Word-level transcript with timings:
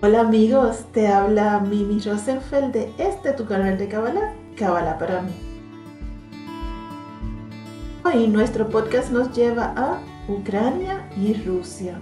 Hola 0.00 0.20
amigos, 0.20 0.84
te 0.92 1.08
habla 1.08 1.58
Mimi 1.58 1.98
Rosenfeld 1.98 2.72
de 2.72 2.92
este 2.98 3.32
tu 3.32 3.46
canal 3.46 3.76
de 3.76 3.88
Kabbalah, 3.88 4.32
Kabbalah 4.56 4.96
para 4.96 5.22
mí. 5.22 5.32
Hoy 8.04 8.28
nuestro 8.28 8.68
podcast 8.68 9.10
nos 9.10 9.36
lleva 9.36 9.74
a 9.76 10.00
Ucrania 10.28 11.10
y 11.16 11.34
Rusia. 11.34 11.98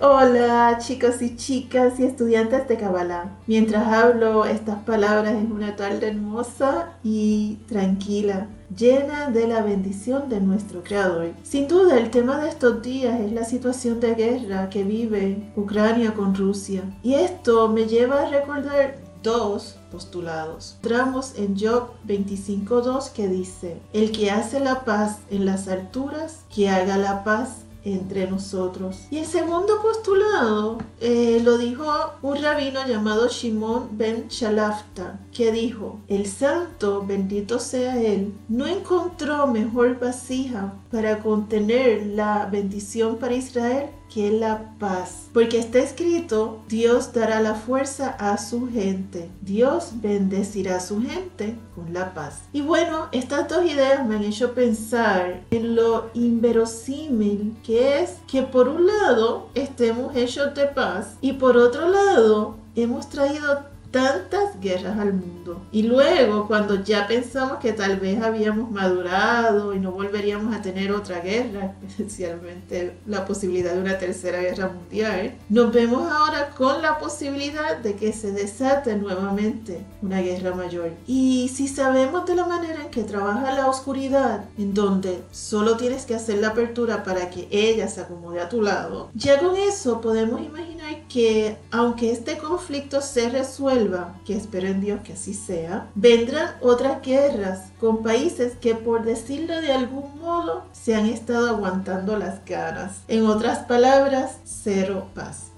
Hola 0.00 0.78
chicos 0.80 1.20
y 1.22 1.34
chicas 1.34 1.98
y 1.98 2.04
estudiantes 2.04 2.68
de 2.68 2.76
Kabbalah. 2.76 3.36
Mientras 3.48 3.84
hablo 3.88 4.44
estas 4.44 4.78
palabras 4.84 5.34
es 5.34 5.50
una 5.50 5.74
tarde 5.74 6.06
hermosa 6.06 6.90
y 7.02 7.56
tranquila, 7.66 8.46
llena 8.76 9.28
de 9.32 9.48
la 9.48 9.60
bendición 9.60 10.28
de 10.28 10.40
nuestro 10.40 10.84
Creador. 10.84 11.32
Sin 11.42 11.66
duda 11.66 11.98
el 11.98 12.12
tema 12.12 12.38
de 12.38 12.48
estos 12.48 12.80
días 12.80 13.18
es 13.18 13.32
la 13.32 13.42
situación 13.42 13.98
de 13.98 14.14
guerra 14.14 14.70
que 14.70 14.84
vive 14.84 15.50
Ucrania 15.56 16.14
con 16.14 16.32
Rusia. 16.32 16.84
Y 17.02 17.14
esto 17.14 17.66
me 17.66 17.86
lleva 17.86 18.22
a 18.22 18.30
recordar 18.30 18.98
dos 19.24 19.78
postulados. 19.90 20.76
Entramos 20.76 21.34
en 21.36 21.58
Job 21.58 21.88
25.2 22.06 23.10
que 23.10 23.26
dice, 23.26 23.80
el 23.92 24.12
que 24.12 24.30
hace 24.30 24.60
la 24.60 24.84
paz 24.84 25.18
en 25.28 25.44
las 25.44 25.66
alturas, 25.66 26.44
que 26.54 26.68
haga 26.68 26.96
la 26.98 27.24
paz 27.24 27.64
entre 27.94 28.28
nosotros. 28.30 29.06
Y 29.10 29.18
el 29.18 29.26
segundo 29.26 29.80
postulado 29.82 30.78
eh, 31.00 31.40
lo 31.44 31.58
dijo 31.58 31.84
un 32.22 32.42
rabino 32.42 32.86
llamado 32.86 33.28
Shimon 33.28 33.90
ben 33.92 34.28
Shalafta, 34.28 35.20
que 35.32 35.52
dijo, 35.52 36.00
el 36.08 36.26
santo, 36.26 37.04
bendito 37.06 37.58
sea 37.58 38.00
él, 38.00 38.32
no 38.48 38.66
encontró 38.66 39.46
mejor 39.46 39.98
vasija 39.98 40.74
para 40.90 41.20
contener 41.20 42.06
la 42.06 42.46
bendición 42.46 43.16
para 43.16 43.34
Israel 43.34 43.90
que 44.12 44.30
la 44.30 44.72
paz. 44.78 45.28
Porque 45.32 45.58
está 45.58 45.78
escrito, 45.78 46.60
Dios 46.68 47.12
dará 47.12 47.40
la 47.40 47.54
fuerza 47.54 48.10
a 48.18 48.38
su 48.38 48.68
gente. 48.70 49.30
Dios 49.42 49.92
bendecirá 49.94 50.76
a 50.76 50.80
su 50.80 51.02
gente 51.02 51.56
con 51.74 51.92
la 51.92 52.14
paz. 52.14 52.42
Y 52.52 52.62
bueno, 52.62 53.08
estas 53.12 53.48
dos 53.48 53.64
ideas 53.64 54.06
me 54.06 54.16
han 54.16 54.24
hecho 54.24 54.54
pensar 54.54 55.42
en 55.50 55.74
lo 55.74 56.10
inverosímil 56.14 57.56
que 57.64 58.00
es 58.00 58.16
que 58.26 58.42
por 58.42 58.68
un 58.68 58.86
lado 58.86 59.48
estemos 59.54 60.14
hechos 60.16 60.54
de 60.54 60.66
paz 60.66 61.16
y 61.20 61.34
por 61.34 61.56
otro 61.56 61.88
lado 61.88 62.56
hemos 62.74 63.08
traído 63.08 63.77
tantas 63.90 64.60
guerras 64.60 64.98
al 64.98 65.14
mundo. 65.14 65.62
Y 65.72 65.82
luego, 65.84 66.46
cuando 66.46 66.82
ya 66.82 67.06
pensamos 67.06 67.58
que 67.58 67.72
tal 67.72 67.98
vez 67.98 68.20
habíamos 68.22 68.70
madurado 68.70 69.74
y 69.74 69.78
no 69.78 69.92
volveríamos 69.92 70.54
a 70.54 70.62
tener 70.62 70.92
otra 70.92 71.20
guerra, 71.20 71.74
especialmente 71.88 72.96
la 73.06 73.24
posibilidad 73.24 73.74
de 73.74 73.80
una 73.80 73.98
tercera 73.98 74.40
guerra 74.40 74.68
mundial, 74.68 75.34
nos 75.48 75.72
vemos 75.72 76.10
ahora 76.10 76.50
con 76.50 76.82
la 76.82 76.98
posibilidad 76.98 77.78
de 77.78 77.94
que 77.94 78.12
se 78.12 78.32
desate 78.32 78.96
nuevamente 78.96 79.84
una 80.02 80.20
guerra 80.20 80.54
mayor. 80.54 80.90
Y 81.06 81.50
si 81.54 81.68
sabemos 81.68 82.26
de 82.26 82.34
la 82.34 82.46
manera 82.46 82.82
en 82.82 82.90
que 82.90 83.04
trabaja 83.04 83.52
la 83.52 83.68
oscuridad, 83.68 84.44
en 84.58 84.74
donde 84.74 85.22
solo 85.30 85.76
tienes 85.76 86.04
que 86.04 86.14
hacer 86.14 86.38
la 86.38 86.48
apertura 86.48 87.02
para 87.04 87.30
que 87.30 87.48
ella 87.50 87.88
se 87.88 88.00
acomode 88.00 88.40
a 88.40 88.48
tu 88.48 88.62
lado, 88.62 89.10
ya 89.14 89.38
con 89.40 89.56
eso 89.56 90.00
podemos 90.00 90.40
imaginar 90.40 90.78
que 91.08 91.56
aunque 91.70 92.10
este 92.10 92.38
conflicto 92.38 93.00
se 93.00 93.28
resuelva, 93.28 93.77
que 94.24 94.36
espero 94.36 94.66
en 94.66 94.80
Dios 94.80 95.00
que 95.04 95.12
así 95.12 95.34
sea, 95.34 95.88
vendrán 95.94 96.50
otras 96.60 97.00
guerras 97.02 97.70
con 97.78 98.02
países 98.02 98.54
que 98.60 98.74
por 98.74 99.04
decirlo 99.04 99.60
de 99.60 99.72
algún 99.72 100.18
modo 100.20 100.64
se 100.72 100.94
han 100.94 101.06
estado 101.06 101.48
aguantando 101.48 102.16
las 102.16 102.44
ganas. 102.44 103.02
En 103.08 103.26
otras 103.26 103.60
palabras, 103.60 104.38
cero 104.44 105.06
paz. 105.14 105.52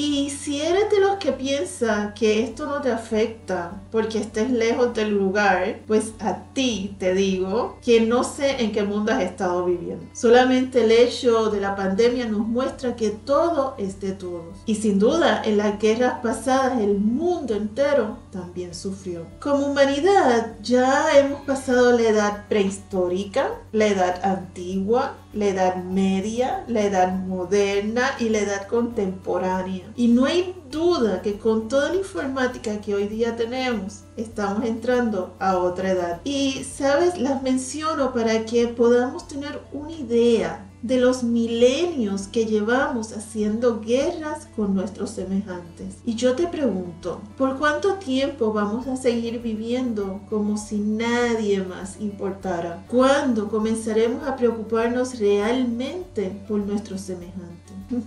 Y 0.00 0.30
si 0.30 0.62
eres 0.62 0.92
de 0.92 1.00
los 1.00 1.16
que 1.16 1.32
piensa 1.32 2.14
que 2.14 2.44
esto 2.44 2.66
no 2.66 2.80
te 2.80 2.92
afecta 2.92 3.82
porque 3.90 4.18
estés 4.18 4.48
lejos 4.48 4.94
del 4.94 5.10
lugar, 5.10 5.80
pues 5.88 6.12
a 6.20 6.44
ti 6.54 6.94
te 7.00 7.14
digo 7.14 7.78
que 7.84 8.02
no 8.02 8.22
sé 8.22 8.62
en 8.62 8.70
qué 8.70 8.84
mundo 8.84 9.10
has 9.12 9.24
estado 9.24 9.64
viviendo. 9.64 10.06
Solamente 10.12 10.84
el 10.84 10.92
hecho 10.92 11.50
de 11.50 11.60
la 11.60 11.74
pandemia 11.74 12.26
nos 12.26 12.46
muestra 12.46 12.94
que 12.94 13.10
todo 13.10 13.74
es 13.76 14.00
de 14.00 14.12
todos. 14.12 14.58
Y 14.66 14.76
sin 14.76 15.00
duda, 15.00 15.42
en 15.44 15.56
las 15.56 15.80
guerras 15.80 16.20
pasadas 16.22 16.80
el 16.80 16.96
mundo 16.98 17.56
entero 17.56 18.18
también 18.30 18.76
sufrió. 18.76 19.26
Como 19.40 19.66
humanidad 19.66 20.54
ya 20.62 21.18
hemos 21.18 21.40
pasado 21.40 21.98
la 21.98 22.08
edad 22.08 22.44
prehistórica, 22.48 23.50
la 23.72 23.88
edad 23.88 24.24
antigua, 24.24 25.16
la 25.32 25.46
edad 25.46 25.76
media, 25.76 26.64
la 26.68 26.82
edad 26.82 27.12
moderna 27.12 28.12
y 28.20 28.28
la 28.28 28.38
edad 28.38 28.66
contemporánea. 28.66 29.87
Y 29.96 30.08
no 30.08 30.24
hay 30.26 30.54
duda 30.70 31.22
que 31.22 31.38
con 31.38 31.68
toda 31.68 31.90
la 31.90 31.96
informática 31.96 32.80
que 32.80 32.94
hoy 32.94 33.08
día 33.08 33.36
tenemos, 33.36 34.00
estamos 34.16 34.64
entrando 34.64 35.34
a 35.38 35.58
otra 35.58 35.90
edad. 35.90 36.20
Y, 36.24 36.64
sabes, 36.64 37.18
las 37.18 37.42
menciono 37.42 38.12
para 38.12 38.44
que 38.44 38.68
podamos 38.68 39.28
tener 39.28 39.60
una 39.72 39.92
idea 39.92 40.64
de 40.82 41.00
los 41.00 41.24
milenios 41.24 42.28
que 42.28 42.46
llevamos 42.46 43.12
haciendo 43.12 43.80
guerras 43.80 44.46
con 44.54 44.74
nuestros 44.74 45.10
semejantes. 45.10 45.96
Y 46.04 46.14
yo 46.14 46.34
te 46.34 46.46
pregunto, 46.46 47.20
¿por 47.36 47.58
cuánto 47.58 47.94
tiempo 47.94 48.52
vamos 48.52 48.86
a 48.86 48.96
seguir 48.96 49.40
viviendo 49.40 50.20
como 50.30 50.56
si 50.56 50.78
nadie 50.78 51.62
más 51.62 52.00
importara? 52.00 52.84
¿Cuándo 52.88 53.48
comenzaremos 53.48 54.26
a 54.26 54.36
preocuparnos 54.36 55.18
realmente 55.18 56.30
por 56.46 56.60
nuestros 56.60 57.00
semejantes? 57.00 57.74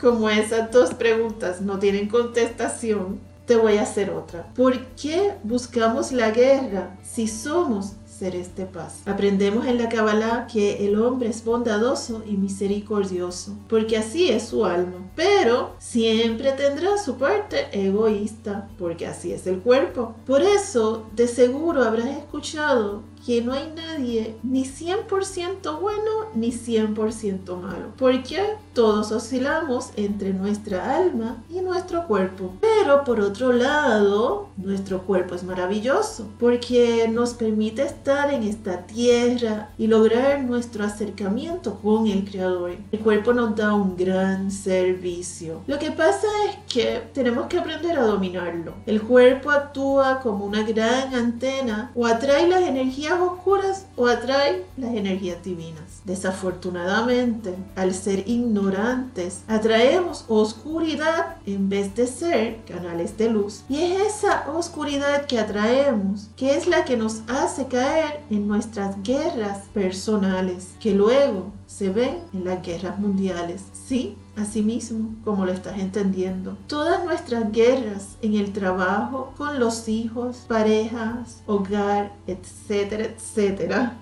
Como 0.00 0.28
esas 0.28 0.70
dos 0.70 0.92
preguntas 0.92 1.62
no 1.62 1.78
tienen 1.78 2.08
contestación, 2.08 3.18
te 3.46 3.56
voy 3.56 3.78
a 3.78 3.82
hacer 3.82 4.10
otra. 4.10 4.52
¿Por 4.54 4.78
qué 4.88 5.32
buscamos 5.42 6.12
la 6.12 6.30
guerra 6.32 6.98
si 7.02 7.26
somos 7.26 7.92
seres 8.06 8.54
de 8.56 8.66
paz? 8.66 9.00
Aprendemos 9.06 9.66
en 9.66 9.78
la 9.78 9.88
Kabbalah 9.88 10.48
que 10.52 10.86
el 10.86 11.00
hombre 11.00 11.30
es 11.30 11.42
bondadoso 11.44 12.22
y 12.26 12.36
misericordioso, 12.36 13.56
porque 13.68 13.96
así 13.96 14.28
es 14.30 14.48
su 14.48 14.66
alma. 14.66 15.10
Pero 15.14 15.74
siempre 15.78 16.52
tendrá 16.52 16.98
su 16.98 17.16
parte 17.16 17.68
egoísta, 17.72 18.68
porque 18.78 19.06
así 19.06 19.32
es 19.32 19.46
el 19.46 19.60
cuerpo. 19.60 20.14
Por 20.26 20.42
eso, 20.42 21.06
de 21.14 21.26
seguro 21.26 21.82
habrás 21.82 22.08
escuchado 22.08 23.02
que 23.26 23.42
no 23.42 23.52
hay 23.52 23.72
nadie 23.74 24.36
ni 24.44 24.64
100% 24.64 25.80
bueno 25.80 26.10
ni 26.34 26.52
100% 26.52 27.60
malo, 27.60 27.88
porque 27.98 28.38
todos 28.72 29.10
oscilamos 29.10 29.90
entre 29.96 30.32
nuestra 30.32 30.96
alma 30.96 31.42
y 31.50 31.60
nuestro 31.60 32.06
cuerpo. 32.06 32.52
Pero 32.60 33.02
por 33.02 33.20
otro 33.20 33.52
lado, 33.52 34.50
nuestro 34.56 35.02
cuerpo 35.02 35.34
es 35.34 35.42
maravilloso, 35.42 36.28
porque 36.38 37.08
nos 37.10 37.34
permite 37.34 37.82
estar 37.82 38.32
en 38.32 38.44
esta 38.44 38.86
tierra 38.86 39.70
y 39.76 39.88
lograr 39.88 40.44
nuestro 40.44 40.84
acercamiento 40.84 41.80
con 41.82 42.06
el 42.06 42.24
Creador. 42.30 42.76
El 42.92 43.00
cuerpo 43.00 43.32
nos 43.32 43.56
da 43.56 43.74
un 43.74 43.96
gran 43.96 44.52
servicio. 44.52 45.62
Lo 45.66 45.80
que 45.80 45.90
pasa 45.90 46.28
es 46.48 46.72
que 46.72 47.02
tenemos 47.12 47.46
que 47.46 47.58
aprender 47.58 47.98
a 47.98 48.04
dominarlo. 48.04 48.74
El 48.86 49.02
cuerpo 49.02 49.50
actúa 49.50 50.20
como 50.20 50.44
una 50.44 50.62
gran 50.62 51.12
antena 51.12 51.90
o 51.94 52.06
atrae 52.06 52.46
las 52.46 52.62
energías 52.62 53.15
oscuras 53.20 53.86
o 53.96 54.06
atrae 54.06 54.64
las 54.76 54.94
energías 54.94 55.42
divinas. 55.42 56.02
Desafortunadamente, 56.04 57.54
al 57.74 57.94
ser 57.94 58.28
ignorantes, 58.28 59.42
atraemos 59.48 60.24
oscuridad 60.28 61.36
en 61.46 61.68
vez 61.68 61.94
de 61.94 62.06
ser 62.06 62.58
canales 62.64 63.16
de 63.16 63.30
luz. 63.30 63.62
Y 63.68 63.82
es 63.82 64.16
esa 64.16 64.50
oscuridad 64.50 65.26
que 65.26 65.38
atraemos 65.38 66.28
que 66.36 66.56
es 66.56 66.66
la 66.66 66.84
que 66.84 66.96
nos 66.96 67.22
hace 67.28 67.66
caer 67.66 68.20
en 68.30 68.46
nuestras 68.46 69.02
guerras 69.02 69.64
personales, 69.72 70.74
que 70.80 70.92
luego 70.92 71.52
se 71.76 71.90
ven 71.90 72.20
en 72.32 72.44
las 72.44 72.62
guerras 72.62 72.98
mundiales. 72.98 73.62
Sí, 73.72 74.16
así 74.34 74.62
mismo 74.62 75.14
como 75.24 75.44
lo 75.44 75.52
estás 75.52 75.78
entendiendo. 75.78 76.56
Todas 76.68 77.04
nuestras 77.04 77.52
guerras 77.52 78.16
en 78.22 78.34
el 78.34 78.52
trabajo, 78.52 79.34
con 79.36 79.60
los 79.60 79.86
hijos, 79.86 80.46
parejas, 80.48 81.42
hogar, 81.46 82.14
etcétera, 82.26 83.04
etcétera, 83.04 83.92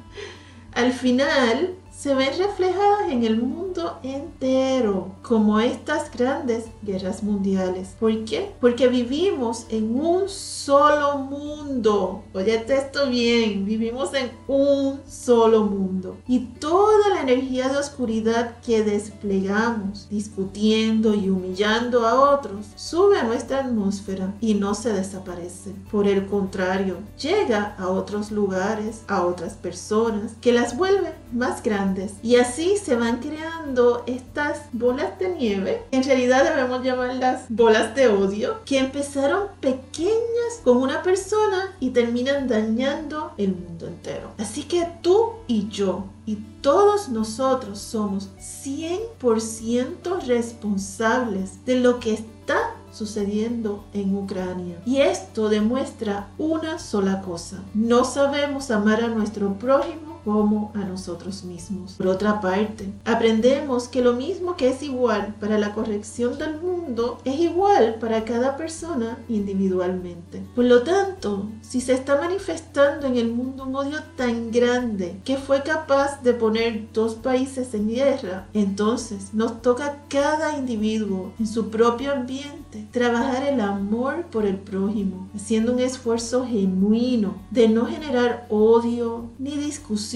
al 0.73 0.93
final 0.93 1.75
se 1.97 2.15
ven 2.15 2.37
reflejadas 2.39 3.11
en 3.11 3.25
el 3.25 3.41
mundo 3.41 3.99
entero, 4.03 5.13
como 5.23 5.61
estas 5.61 6.11
grandes 6.11 6.67
guerras 6.83 7.23
mundiales. 7.23 7.95
¿Por 7.99 8.25
qué? 8.25 8.53
Porque 8.61 8.89
vivimos 8.89 9.67
en 9.71 9.99
un 9.99 10.29
solo 10.29 11.19
mundo. 11.19 12.23
Oye 12.35 12.65
esto 12.69 13.09
bien, 13.09 13.65
vivimos 13.65 14.13
en 14.15 14.33
un 14.49 15.01
solo 15.09 15.65
mundo. 15.65 16.17
Y 16.27 16.41
toda 16.41 17.09
la 17.11 17.23
energía 17.23 17.69
de 17.69 17.79
oscuridad 17.79 18.57
que 18.65 18.83
desplegamos, 18.83 20.09
discutiendo 20.11 21.15
y 21.15 21.31
humillando 21.31 22.07
a 22.07 22.35
otros, 22.35 22.67
sube 22.77 23.19
a 23.19 23.25
nuestra 23.25 23.61
atmósfera 23.61 24.35
y 24.41 24.55
no 24.55 24.75
se 24.75 24.93
desaparece. 24.93 25.73
Por 25.91 26.09
el 26.09 26.27
contrario, 26.27 26.99
llega 27.21 27.77
a 27.79 27.89
otros 27.89 28.31
lugares, 28.31 29.03
a 29.09 29.25
otras 29.25 29.55
personas, 29.55 30.33
que 30.41 30.53
las 30.53 30.77
vuelven 30.77 31.13
más 31.33 31.63
grandes. 31.63 31.84
Y 32.23 32.37
así 32.37 32.77
se 32.77 32.97
van 32.97 33.19
creando 33.19 34.03
estas 34.07 34.63
bolas 34.73 35.19
de 35.19 35.31
nieve. 35.31 35.83
En 35.91 36.05
realidad 36.05 36.45
debemos 36.45 36.83
llamarlas 36.83 37.43
bolas 37.49 37.95
de 37.95 38.09
odio, 38.09 38.61
que 38.65 38.79
empezaron 38.79 39.49
pequeñas 39.61 40.61
con 40.63 40.79
una 40.79 41.03
persona 41.03 41.75
y 41.81 41.91
terminan 41.91 42.49
dañando 42.49 43.33
el 43.37 43.55
mundo 43.55 43.87
entero. 43.87 44.31
Así 44.39 44.63
que 44.63 44.89
tú 45.03 45.33
y 45.47 45.69
yo 45.69 46.05
y 46.27 46.37
todos 46.63 47.11
nosotros 47.11 47.79
somos 47.79 48.31
100% 48.39 50.23
responsables 50.27 51.65
de 51.67 51.81
lo 51.81 52.01
que 52.01 52.15
está 52.15 52.75
sucediendo 52.91 53.85
en 53.93 54.17
Ucrania. 54.17 54.81
Y 54.87 54.99
esto 54.99 55.49
demuestra 55.49 56.29
una 56.39 56.79
sola 56.79 57.21
cosa. 57.21 57.63
No 57.75 58.05
sabemos 58.05 58.71
amar 58.71 59.03
a 59.03 59.09
nuestro 59.09 59.55
prójimo 59.55 60.14
como 60.25 60.73
a 60.75 60.79
nosotros 60.79 61.45
mismos. 61.45 61.93
Por 61.93 62.07
otra 62.07 62.41
parte, 62.41 62.93
aprendemos 63.05 63.89
que 63.89 64.03
lo 64.03 64.15
mismo 64.15 64.57
que 64.57 64.71
es 64.71 64.83
igual 64.83 65.35
para 65.39 65.59
la 65.59 65.75
corrección 65.75 66.39
del 66.39 66.61
mundo 66.61 67.19
es 67.25 67.39
igual 67.39 67.97
para 68.01 68.25
cada 68.25 68.57
persona 68.57 69.19
individualmente. 69.29 70.43
Por 70.55 70.65
lo 70.65 70.83
tanto, 70.83 71.49
si 71.61 71.81
se 71.81 71.93
está 71.93 72.21
manifestando 72.21 73.07
en 73.07 73.17
el 73.17 73.31
mundo 73.31 73.65
un 73.65 73.77
odio 73.77 73.99
tan 74.17 74.51
grande 74.51 75.21
que 75.25 75.37
fue 75.37 75.63
capaz 75.63 76.23
de 76.23 76.33
poner 76.35 76.89
dos 76.93 77.15
países 77.15 77.75
en 77.75 77.89
guerra, 77.89 78.47
entonces 78.55 79.35
nos 79.35 79.61
toca 79.61 79.87
a 79.87 80.09
cada 80.09 80.57
individuo 80.57 81.33
en 81.39 81.47
su 81.47 81.71
propio 81.71 82.13
ambiente 82.13 82.87
trabajar 82.93 83.47
el 83.47 83.61
amor 83.61 84.27
por 84.31 84.47
el 84.47 84.57
prójimo, 84.57 85.29
haciendo 85.35 85.73
un 85.73 85.81
esfuerzo 85.81 86.47
genuino 86.47 87.35
de 87.51 87.69
no 87.69 87.87
generar 87.87 88.47
odio 88.49 89.31
ni 89.39 89.57
discusión 89.57 90.14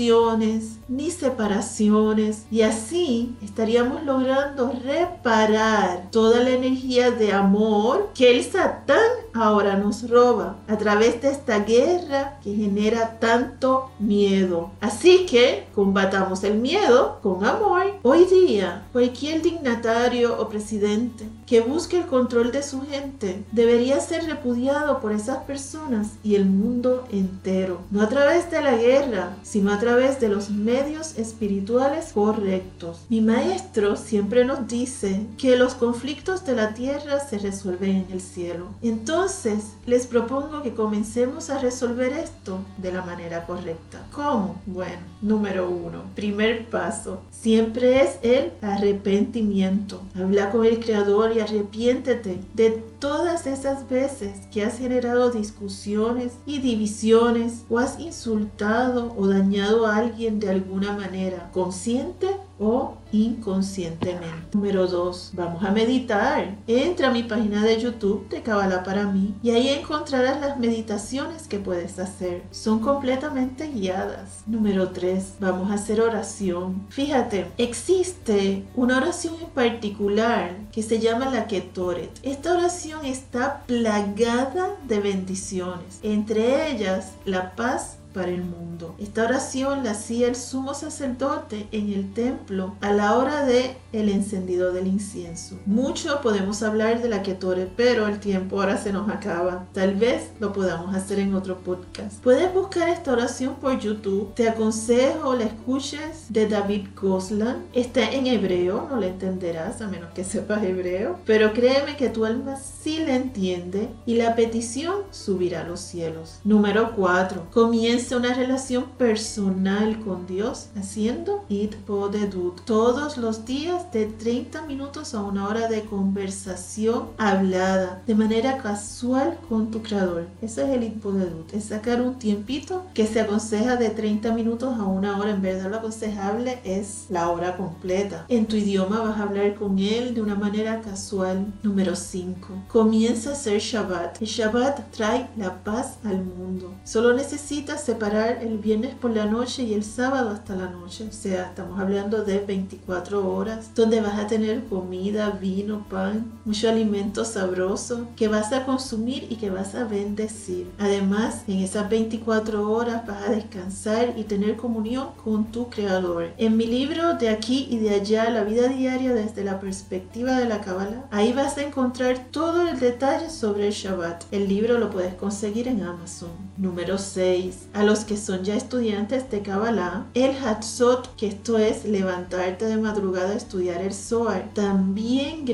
ni 0.88 1.10
separaciones 1.10 2.44
y 2.52 2.62
así 2.62 3.34
estaríamos 3.42 4.04
logrando 4.04 4.72
reparar 4.84 6.08
toda 6.12 6.40
la 6.40 6.50
energía 6.50 7.10
de 7.10 7.32
amor 7.32 8.10
que 8.14 8.30
el 8.30 8.44
Satán 8.44 9.10
ahora 9.38 9.76
nos 9.76 10.08
roba 10.08 10.56
a 10.66 10.76
través 10.76 11.20
de 11.22 11.30
esta 11.30 11.60
guerra 11.60 12.38
que 12.42 12.54
genera 12.54 13.18
tanto 13.18 13.90
miedo. 13.98 14.70
Así 14.80 15.26
que 15.26 15.66
combatamos 15.74 16.44
el 16.44 16.58
miedo 16.58 17.18
con 17.22 17.44
amor. 17.44 17.86
Hoy 18.02 18.24
día, 18.24 18.86
cualquier 18.92 19.42
dignatario 19.42 20.40
o 20.40 20.48
presidente 20.48 21.26
que 21.46 21.60
busque 21.60 21.98
el 21.98 22.06
control 22.06 22.52
de 22.52 22.62
su 22.62 22.82
gente 22.82 23.44
debería 23.52 24.00
ser 24.00 24.24
repudiado 24.24 25.00
por 25.00 25.12
esas 25.12 25.38
personas 25.44 26.12
y 26.22 26.34
el 26.34 26.46
mundo 26.46 27.06
entero. 27.10 27.80
No 27.90 28.02
a 28.02 28.08
través 28.08 28.50
de 28.50 28.60
la 28.60 28.76
guerra, 28.76 29.36
sino 29.42 29.72
a 29.72 29.78
través 29.78 30.20
de 30.20 30.28
los 30.28 30.50
medios 30.50 31.16
espirituales 31.16 32.12
correctos. 32.12 33.00
Mi 33.08 33.20
maestro 33.20 33.96
siempre 33.96 34.44
nos 34.44 34.66
dice 34.66 35.26
que 35.38 35.56
los 35.56 35.74
conflictos 35.74 36.44
de 36.44 36.54
la 36.54 36.74
tierra 36.74 37.20
se 37.20 37.38
resuelven 37.38 37.96
en 37.96 38.06
el 38.12 38.20
cielo. 38.20 38.66
Entonces, 38.82 39.27
entonces, 39.28 39.74
les 39.84 40.06
propongo 40.06 40.62
que 40.62 40.72
comencemos 40.72 41.50
a 41.50 41.58
resolver 41.58 42.14
esto 42.14 42.60
de 42.78 42.92
la 42.92 43.02
manera 43.02 43.44
correcta. 43.44 44.06
¿Cómo? 44.10 44.56
Bueno, 44.64 45.02
número 45.20 45.68
uno, 45.68 46.04
primer 46.14 46.64
paso, 46.70 47.20
siempre 47.30 48.00
es 48.02 48.18
el 48.22 48.52
arrepentimiento. 48.62 50.00
Habla 50.18 50.50
con 50.50 50.64
el 50.64 50.80
Creador 50.80 51.36
y 51.36 51.40
arrepiéntete 51.40 52.40
de 52.54 52.70
todas 52.98 53.46
esas 53.46 53.86
veces 53.90 54.46
que 54.50 54.64
has 54.64 54.78
generado 54.78 55.30
discusiones 55.30 56.32
y 56.46 56.60
divisiones 56.60 57.64
o 57.68 57.78
has 57.78 58.00
insultado 58.00 59.14
o 59.18 59.26
dañado 59.26 59.86
a 59.86 59.96
alguien 59.96 60.40
de 60.40 60.48
alguna 60.48 60.92
manera, 60.92 61.50
consciente 61.52 62.28
o 62.58 62.96
inconscientemente. 63.12 64.28
Número 64.52 64.86
2. 64.86 65.32
Vamos 65.34 65.64
a 65.64 65.70
meditar. 65.70 66.56
Entra 66.66 67.08
a 67.08 67.12
mi 67.12 67.22
página 67.22 67.64
de 67.64 67.80
YouTube 67.80 68.28
de 68.28 68.42
Kabbalah 68.42 68.82
para 68.82 69.06
mí 69.06 69.34
y 69.42 69.50
ahí 69.50 69.68
encontrarás 69.68 70.40
las 70.40 70.58
meditaciones 70.58 71.48
que 71.48 71.58
puedes 71.58 71.98
hacer. 71.98 72.42
Son 72.50 72.80
completamente 72.80 73.68
guiadas. 73.68 74.42
Número 74.46 74.90
3. 74.90 75.34
Vamos 75.40 75.70
a 75.70 75.74
hacer 75.74 76.00
oración. 76.00 76.86
Fíjate, 76.88 77.46
existe 77.58 78.64
una 78.74 78.98
oración 78.98 79.36
en 79.40 79.48
particular 79.48 80.56
que 80.72 80.82
se 80.82 80.98
llama 80.98 81.30
la 81.30 81.46
Ketoret. 81.46 82.10
Esta 82.22 82.52
oración 82.52 83.04
está 83.04 83.62
plagada 83.66 84.76
de 84.86 85.00
bendiciones, 85.00 86.00
entre 86.02 86.70
ellas 86.70 87.12
la 87.24 87.54
paz 87.54 87.97
para 88.12 88.30
el 88.30 88.42
mundo. 88.42 88.94
Esta 88.98 89.24
oración 89.24 89.84
la 89.84 89.92
hacía 89.92 90.28
el 90.28 90.36
sumo 90.36 90.74
sacerdote 90.74 91.68
en 91.72 91.92
el 91.92 92.12
templo 92.12 92.74
a 92.80 92.92
la 92.92 93.16
hora 93.16 93.44
de 93.44 93.76
el 93.92 94.08
encendido 94.08 94.72
del 94.72 94.86
incienso. 94.86 95.58
Mucho 95.66 96.20
podemos 96.20 96.62
hablar 96.62 97.02
de 97.02 97.08
la 97.08 97.22
Ketore, 97.22 97.68
pero 97.76 98.06
el 98.06 98.20
tiempo 98.20 98.60
ahora 98.60 98.76
se 98.76 98.92
nos 98.92 99.08
acaba. 99.08 99.66
Tal 99.72 99.94
vez 99.96 100.30
lo 100.40 100.52
podamos 100.52 100.94
hacer 100.94 101.18
en 101.18 101.34
otro 101.34 101.58
podcast. 101.58 102.22
Puedes 102.22 102.52
buscar 102.52 102.88
esta 102.88 103.12
oración 103.12 103.56
por 103.56 103.78
YouTube. 103.78 104.34
Te 104.34 104.48
aconsejo 104.48 105.34
la 105.34 105.44
escuches 105.44 106.26
de 106.28 106.48
David 106.48 106.88
Goslan. 107.00 107.64
Está 107.72 108.10
en 108.10 108.26
hebreo, 108.26 108.86
no 108.90 109.00
la 109.00 109.06
entenderás 109.06 109.80
a 109.80 109.88
menos 109.88 110.12
que 110.12 110.24
sepas 110.24 110.62
hebreo, 110.62 111.18
pero 111.24 111.52
créeme 111.52 111.96
que 111.96 112.08
tu 112.08 112.24
alma 112.24 112.56
sí 112.56 112.98
la 112.98 113.16
entiende 113.16 113.88
y 114.06 114.14
la 114.14 114.34
petición 114.34 114.96
subirá 115.10 115.62
a 115.62 115.64
los 115.64 115.80
cielos. 115.80 116.40
Número 116.44 116.92
4. 116.94 117.48
Comienza 117.50 117.97
una 118.16 118.32
relación 118.32 118.84
personal 118.96 119.98
con 120.00 120.26
Dios 120.26 120.68
haciendo 120.76 121.44
It 121.48 121.74
Podedut 121.74 122.60
todos 122.64 123.16
los 123.16 123.44
días 123.44 123.90
de 123.92 124.06
30 124.06 124.62
minutos 124.62 125.14
a 125.14 125.22
una 125.22 125.48
hora 125.48 125.68
de 125.68 125.82
conversación 125.82 127.08
hablada 127.18 128.02
de 128.06 128.14
manera 128.14 128.58
casual 128.58 129.38
con 129.48 129.70
tu 129.70 129.82
creador. 129.82 130.26
Eso 130.40 130.62
es 130.62 130.70
el 130.70 131.00
Dut. 131.00 131.52
es 131.52 131.64
sacar 131.64 132.00
un 132.00 132.18
tiempito 132.18 132.84
que 132.94 133.06
se 133.06 133.20
aconseja 133.20 133.76
de 133.76 133.90
30 133.90 134.32
minutos 134.32 134.78
a 134.78 134.84
una 134.84 135.18
hora. 135.18 135.30
En 135.30 135.42
verdad 135.42 135.70
lo 135.70 135.78
aconsejable 135.78 136.60
es 136.64 137.06
la 137.08 137.28
hora 137.30 137.56
completa. 137.56 138.26
En 138.28 138.46
tu 138.46 138.56
idioma 138.56 139.00
vas 139.00 139.18
a 139.18 139.24
hablar 139.24 139.56
con 139.56 139.78
él 139.78 140.14
de 140.14 140.22
una 140.22 140.36
manera 140.36 140.80
casual. 140.80 141.52
Número 141.62 141.96
5. 141.96 142.64
Comienza 142.68 143.30
a 143.30 143.32
hacer 143.32 143.60
Shabbat. 143.60 144.22
El 144.22 144.28
Shabbat 144.28 144.90
trae 144.92 145.28
la 145.36 145.62
paz 145.64 145.98
al 146.04 146.24
mundo. 146.24 146.74
Solo 146.84 147.12
necesitas 147.12 147.87
separar 147.88 148.40
el 148.42 148.58
viernes 148.58 148.94
por 148.94 149.12
la 149.12 149.24
noche 149.24 149.62
y 149.62 149.72
el 149.72 149.82
sábado 149.82 150.28
hasta 150.28 150.54
la 150.54 150.68
noche. 150.68 151.06
O 151.08 151.12
sea, 151.12 151.46
estamos 151.46 151.80
hablando 151.80 152.22
de 152.22 152.38
24 152.38 153.34
horas 153.34 153.70
donde 153.74 154.02
vas 154.02 154.18
a 154.18 154.26
tener 154.26 154.64
comida, 154.64 155.30
vino, 155.30 155.86
pan, 155.88 156.30
mucho 156.44 156.68
alimento 156.68 157.24
sabroso 157.24 158.06
que 158.14 158.28
vas 158.28 158.52
a 158.52 158.66
consumir 158.66 159.26
y 159.30 159.36
que 159.36 159.48
vas 159.48 159.74
a 159.74 159.84
bendecir. 159.84 160.70
Además, 160.78 161.44
en 161.48 161.60
esas 161.60 161.88
24 161.88 162.70
horas 162.70 163.06
vas 163.06 163.26
a 163.26 163.30
descansar 163.30 164.12
y 164.18 164.24
tener 164.24 164.56
comunión 164.56 165.08
con 165.24 165.46
tu 165.46 165.70
Creador. 165.70 166.34
En 166.36 166.58
mi 166.58 166.66
libro 166.66 167.14
De 167.14 167.30
aquí 167.30 167.68
y 167.70 167.78
de 167.78 167.94
allá, 167.94 168.28
la 168.28 168.44
vida 168.44 168.68
diaria 168.68 169.14
desde 169.14 169.44
la 169.44 169.60
perspectiva 169.60 170.32
de 170.36 170.44
la 170.44 170.60
Kabbalah, 170.60 171.06
ahí 171.10 171.32
vas 171.32 171.56
a 171.56 171.62
encontrar 171.62 172.26
todo 172.30 172.68
el 172.68 172.78
detalle 172.78 173.30
sobre 173.30 173.68
el 173.68 173.72
Shabbat. 173.72 174.24
El 174.30 174.46
libro 174.46 174.78
lo 174.78 174.90
puedes 174.90 175.14
conseguir 175.14 175.68
en 175.68 175.82
Amazon. 175.82 176.47
Número 176.58 176.98
6. 176.98 177.68
A 177.72 177.84
los 177.84 178.00
que 178.00 178.16
son 178.16 178.42
ya 178.42 178.56
estudiantes 178.56 179.30
de 179.30 179.42
Kabbalah, 179.42 180.06
el 180.14 180.36
Hatzot, 180.36 181.14
que 181.14 181.28
esto 181.28 181.56
es 181.56 181.84
levantarte 181.84 182.64
de 182.64 182.76
madrugada 182.76 183.34
estudiar 183.34 183.48
estudiar 183.58 183.80
el 183.80 183.94
Zohar 183.94 184.50
también 184.54 185.44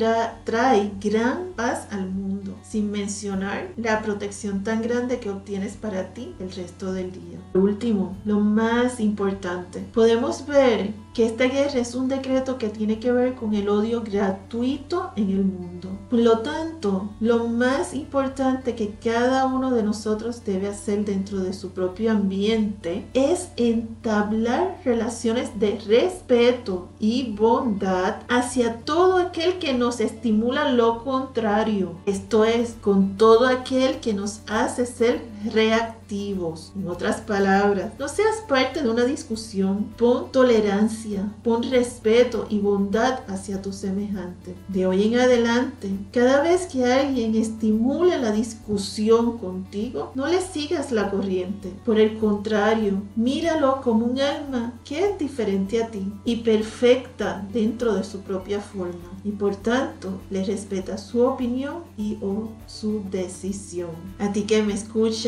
trae 0.44 0.92
gran 1.00 1.52
paz 1.54 1.86
al 1.90 2.10
mundo, 2.10 2.56
sin 2.62 2.90
mencionar 2.90 3.72
la 3.76 4.00
protección 4.00 4.64
tan 4.64 4.80
grande 4.80 5.20
que 5.20 5.28
obtienes 5.28 5.74
para 5.76 6.14
ti 6.14 6.34
el 6.40 6.50
resto 6.50 6.92
del 6.94 7.12
día. 7.12 7.38
Por 7.52 7.62
último, 7.62 8.16
lo 8.24 8.40
más 8.40 8.98
importante, 8.98 9.80
podemos 9.92 10.46
ver 10.46 10.94
que 11.14 11.24
esta 11.24 11.44
guerra 11.44 11.78
es 11.78 11.94
un 11.94 12.08
decreto 12.08 12.58
que 12.58 12.68
tiene 12.68 12.98
que 12.98 13.12
ver 13.12 13.34
con 13.34 13.54
el 13.54 13.68
odio 13.68 14.02
gratuito 14.02 15.12
en 15.14 15.30
el 15.30 15.44
mundo. 15.44 15.90
Por 16.10 16.18
lo 16.18 16.40
tanto, 16.40 17.10
lo 17.20 17.46
más 17.46 17.94
importante 17.94 18.74
que 18.74 18.94
cada 19.02 19.46
uno 19.46 19.70
de 19.70 19.84
nosotros 19.84 20.44
debe 20.44 20.68
hacer 20.68 21.04
dentro 21.04 21.38
de 21.38 21.52
su 21.52 21.70
propio 21.70 22.10
ambiente 22.10 23.06
es 23.14 23.48
entablar 23.56 24.80
relaciones 24.84 25.58
de 25.60 25.78
respeto 25.86 26.88
y 26.98 27.32
bondad 27.32 28.16
hacia 28.28 28.80
todo 28.80 29.18
aquel 29.18 29.58
que 29.58 29.72
nos 29.72 30.00
estimula 30.00 30.72
lo 30.72 31.04
contrario. 31.04 31.92
Esto 32.06 32.44
es, 32.44 32.74
con 32.80 33.16
todo 33.16 33.46
aquel 33.46 34.00
que 34.00 34.14
nos 34.14 34.40
hace 34.48 34.84
ser 34.84 35.33
reactivos. 35.52 36.72
En 36.76 36.88
otras 36.88 37.20
palabras, 37.20 37.92
no 37.98 38.08
seas 38.08 38.36
parte 38.48 38.82
de 38.82 38.88
una 38.88 39.04
discusión. 39.04 39.92
Pon 39.96 40.30
tolerancia, 40.32 41.32
pon 41.42 41.62
respeto 41.62 42.46
y 42.48 42.58
bondad 42.58 43.20
hacia 43.28 43.62
tu 43.62 43.72
semejante. 43.72 44.54
De 44.68 44.86
hoy 44.86 45.04
en 45.04 45.18
adelante, 45.18 45.90
cada 46.12 46.42
vez 46.42 46.66
que 46.66 46.84
alguien 46.84 47.34
estimule 47.34 48.18
la 48.18 48.32
discusión 48.32 49.38
contigo, 49.38 50.12
no 50.14 50.26
le 50.26 50.40
sigas 50.40 50.92
la 50.92 51.10
corriente. 51.10 51.72
Por 51.84 51.98
el 51.98 52.18
contrario, 52.18 53.02
míralo 53.16 53.80
como 53.82 54.06
un 54.06 54.20
alma 54.20 54.72
que 54.84 55.04
es 55.04 55.18
diferente 55.18 55.82
a 55.82 55.88
ti 55.90 56.12
y 56.24 56.36
perfecta 56.36 57.46
dentro 57.52 57.94
de 57.94 58.04
su 58.04 58.20
propia 58.20 58.60
forma. 58.60 58.94
Y 59.24 59.30
por 59.30 59.56
tanto, 59.56 60.20
le 60.30 60.44
respeta 60.44 60.98
su 60.98 61.22
opinión 61.22 61.82
y 61.96 62.18
o 62.20 62.50
su 62.66 63.02
decisión. 63.10 63.90
A 64.18 64.32
ti 64.32 64.42
que 64.42 64.62
me 64.62 64.74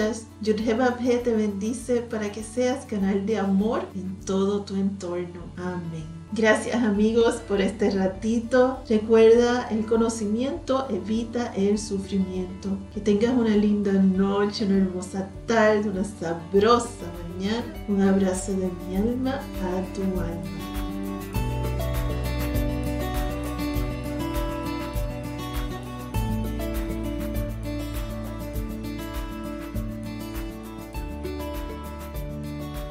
escuchas, 0.06 0.26
Yudhebabhe 0.42 1.18
te 1.18 1.34
bendice 1.34 2.02
para 2.02 2.30
que 2.30 2.42
seas 2.42 2.84
canal 2.84 3.26
de 3.26 3.38
amor 3.38 3.82
en 3.94 4.16
todo 4.24 4.62
tu 4.62 4.76
entorno. 4.76 5.40
Amén. 5.56 6.04
Gracias 6.32 6.82
amigos 6.82 7.36
por 7.48 7.60
este 7.60 7.90
ratito. 7.90 8.78
Recuerda, 8.88 9.68
el 9.68 9.86
conocimiento 9.86 10.86
evita 10.90 11.52
el 11.54 11.78
sufrimiento. 11.78 12.76
Que 12.92 13.00
tengas 13.00 13.34
una 13.34 13.56
linda 13.56 13.92
noche, 13.92 14.66
una 14.66 14.78
hermosa 14.78 15.28
tarde, 15.46 15.88
una 15.88 16.04
sabrosa 16.04 16.88
mañana. 17.28 17.64
Un 17.88 18.02
abrazo 18.02 18.52
de 18.52 18.68
mi 18.88 18.96
alma 18.96 19.34
a 19.36 19.94
tu 19.94 20.02
alma. 20.02 20.65